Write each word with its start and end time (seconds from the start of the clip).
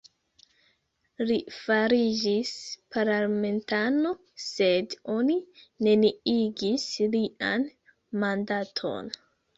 Li 1.31 1.35
fariĝis 1.57 2.53
parlamentano, 2.95 4.13
sed 4.45 4.95
oni 5.17 5.37
neniigis 5.89 6.89
lian 7.17 7.71
mandaton. 8.25 9.17